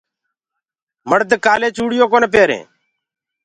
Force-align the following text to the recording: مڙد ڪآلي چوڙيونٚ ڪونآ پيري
مڙد 1.09 1.29
ڪآلي 1.45 1.69
چوڙيونٚ 1.77 2.11
ڪونآ 2.11 2.27
پيري 2.33 2.59